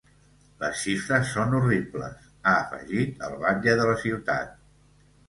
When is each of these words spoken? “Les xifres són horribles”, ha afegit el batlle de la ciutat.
“Les 0.61 0.77
xifres 0.83 1.27
són 1.33 1.53
horribles”, 1.57 2.23
ha 2.45 2.53
afegit 2.63 3.21
el 3.29 3.37
batlle 3.45 3.77
de 3.81 3.87
la 3.91 3.95
ciutat. 4.05 4.57